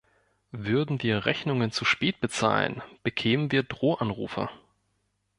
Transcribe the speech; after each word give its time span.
Würden 0.55 1.03
wir 1.03 1.27
Rechnungen 1.27 1.69
zu 1.71 1.85
spät 1.85 2.21
bezahlen, 2.21 2.81
bekämen 3.03 3.51
wir 3.51 3.61
Drohanrufe. 3.61 4.49